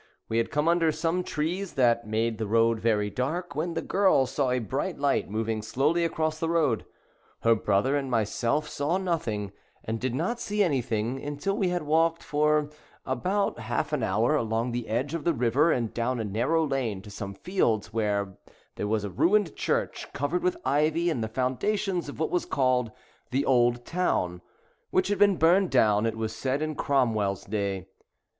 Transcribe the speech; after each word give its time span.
We 0.29 0.39
had 0.39 0.49
come 0.49 0.67
under 0.67 0.91
some 0.91 1.23
trees 1.23 1.73
that 1.75 2.07
made 2.07 2.39
the 2.39 2.47
road 2.47 2.79
very 2.79 3.11
dark, 3.11 3.53
when 3.55 3.75
the 3.75 3.83
girl 3.83 4.25
saw 4.25 4.49
a 4.49 4.57
bright 4.57 4.97
light 4.97 5.29
moving 5.29 5.61
slowly 5.61 6.03
across 6.03 6.39
the 6.39 6.49
road. 6.49 6.85
Her 7.41 7.53
brother 7.53 7.95
and 7.95 8.09
my 8.09 8.23
self 8.23 8.67
saw 8.67 8.97
nothing, 8.97 9.51
and 9.83 9.99
did 9.99 10.15
not 10.15 10.39
see 10.39 10.63
anything 10.63 11.23
until 11.23 11.55
we 11.55 11.69
had 11.69 11.83
walked 11.83 12.23
for 12.23 12.71
about 13.05 13.59
half 13.59 13.93
an 13.93 13.99
i37 13.99 13.99
The 14.01 14.05
hour 14.07 14.35
along 14.37 14.71
the 14.71 14.87
edge 14.87 15.13
of 15.13 15.23
the 15.23 15.35
river 15.35 15.71
and 15.71 15.93
Twilight, 15.93 15.93
down 15.93 16.19
a 16.19 16.23
narrow 16.23 16.65
lane 16.65 17.03
to 17.03 17.11
some 17.11 17.35
fields 17.35 17.93
where 17.93 18.39
there 18.77 18.87
was 18.87 19.03
a 19.03 19.09
ruined 19.11 19.55
church 19.55 20.07
covered 20.13 20.41
with 20.41 20.57
ivy, 20.65 21.11
and 21.11 21.23
the 21.23 21.27
foundations 21.27 22.09
of 22.09 22.19
what 22.19 22.31
was 22.31 22.47
called 22.47 22.89
"the 23.29 23.45
Old 23.45 23.85
Town," 23.85 24.41
which 24.89 25.09
had 25.09 25.19
been 25.19 25.37
burned 25.37 25.69
down, 25.69 26.07
it 26.07 26.17
was 26.17 26.35
said, 26.35 26.63
in 26.63 26.73
Cromwell's 26.73 27.45
day. 27.45 27.85